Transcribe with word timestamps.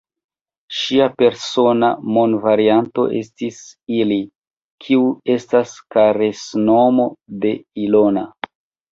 Ŝia 0.75 1.07
persona 1.17 1.89
nomvarianto 2.13 3.03
estis 3.19 3.59
"Ili," 3.97 4.17
kiu 4.85 5.03
estas 5.33 5.75
karesnomo 5.97 7.05
de 7.45 7.53
Ilona. 7.85 8.25